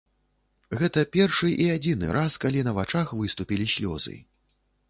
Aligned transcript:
Гэта 0.79 1.03
першы 1.15 1.51
і 1.67 1.69
адзіны 1.75 2.09
раз, 2.17 2.39
калі 2.47 2.65
на 2.69 2.75
вачах 2.81 3.15
выступілі 3.23 3.73
слёзы. 3.79 4.19